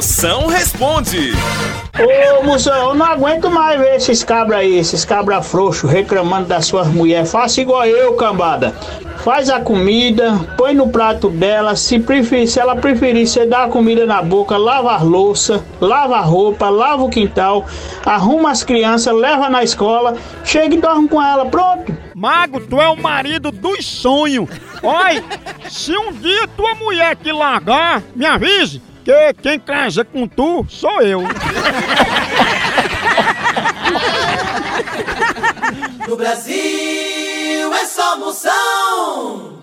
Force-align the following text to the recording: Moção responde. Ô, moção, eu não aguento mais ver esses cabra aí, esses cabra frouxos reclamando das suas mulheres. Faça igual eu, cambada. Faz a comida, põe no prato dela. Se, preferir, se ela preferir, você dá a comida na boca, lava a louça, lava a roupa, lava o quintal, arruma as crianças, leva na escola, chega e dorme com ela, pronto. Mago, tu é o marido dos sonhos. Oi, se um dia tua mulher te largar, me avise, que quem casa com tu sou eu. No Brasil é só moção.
Moção 0.00 0.46
responde. 0.46 1.32
Ô, 1.98 2.42
moção, 2.42 2.74
eu 2.74 2.94
não 2.94 3.04
aguento 3.04 3.50
mais 3.50 3.78
ver 3.78 3.96
esses 3.96 4.24
cabra 4.24 4.56
aí, 4.56 4.78
esses 4.78 5.04
cabra 5.04 5.42
frouxos 5.42 5.90
reclamando 5.90 6.48
das 6.48 6.64
suas 6.64 6.88
mulheres. 6.88 7.30
Faça 7.30 7.60
igual 7.60 7.84
eu, 7.84 8.14
cambada. 8.14 8.74
Faz 9.22 9.50
a 9.50 9.60
comida, 9.60 10.32
põe 10.56 10.72
no 10.72 10.88
prato 10.88 11.28
dela. 11.28 11.76
Se, 11.76 11.98
preferir, 11.98 12.48
se 12.48 12.58
ela 12.58 12.76
preferir, 12.76 13.26
você 13.26 13.44
dá 13.44 13.64
a 13.64 13.68
comida 13.68 14.06
na 14.06 14.22
boca, 14.22 14.56
lava 14.56 14.92
a 14.92 15.02
louça, 15.02 15.62
lava 15.78 16.16
a 16.16 16.22
roupa, 16.22 16.70
lava 16.70 17.02
o 17.02 17.10
quintal, 17.10 17.66
arruma 18.06 18.50
as 18.50 18.64
crianças, 18.64 19.14
leva 19.14 19.50
na 19.50 19.62
escola, 19.62 20.16
chega 20.42 20.76
e 20.76 20.80
dorme 20.80 21.10
com 21.10 21.22
ela, 21.22 21.44
pronto. 21.44 21.94
Mago, 22.14 22.58
tu 22.58 22.80
é 22.80 22.88
o 22.88 22.96
marido 22.96 23.50
dos 23.50 23.84
sonhos. 23.84 24.48
Oi, 24.82 25.22
se 25.68 25.94
um 25.94 26.10
dia 26.10 26.48
tua 26.56 26.74
mulher 26.76 27.16
te 27.16 27.30
largar, 27.30 28.02
me 28.16 28.24
avise, 28.24 28.80
que 29.04 29.34
quem 29.42 29.58
casa 29.58 30.04
com 30.04 30.26
tu 30.26 30.64
sou 30.68 31.02
eu. 31.02 31.22
No 36.08 36.16
Brasil 36.16 37.72
é 37.72 37.84
só 37.84 38.18
moção. 38.18 39.59